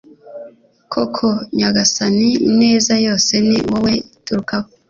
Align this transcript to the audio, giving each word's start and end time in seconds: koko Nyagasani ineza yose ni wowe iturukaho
koko 0.93 1.27
Nyagasani 1.57 2.29
ineza 2.49 2.93
yose 3.05 3.33
ni 3.47 3.57
wowe 3.69 3.93
iturukaho 4.15 4.67